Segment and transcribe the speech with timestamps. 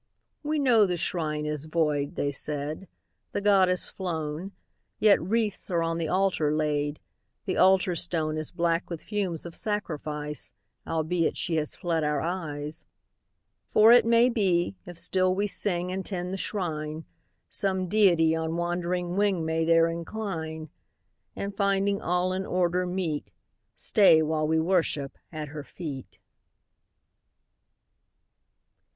[0.41, 2.87] "We know the Shrine is void," they said,
[3.33, 4.51] "The Goddess flown
[4.97, 6.99] Yet wreaths are on the Altar laid
[7.45, 10.53] The Altar Stone Is black with fumes of sacrifice,
[10.87, 12.83] Albeit She has fled our eyes.
[13.67, 17.05] "For it may be, if still we sing And tend the Shrine,
[17.47, 20.69] Some Deity on wandering wing May there incline;
[21.35, 23.29] And, finding all in order meet,
[23.75, 26.17] Stay while we worship at Her feet."